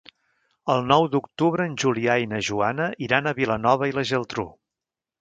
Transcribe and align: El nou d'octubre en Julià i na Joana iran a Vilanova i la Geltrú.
El 0.75 0.79
nou 0.91 1.05
d'octubre 1.15 1.69
en 1.71 1.77
Julià 1.85 2.17
i 2.25 2.31
na 2.33 2.41
Joana 2.49 2.91
iran 3.11 3.29
a 3.29 3.37
Vilanova 3.43 3.95
i 3.95 3.99
la 4.01 4.11
Geltrú. 4.15 4.53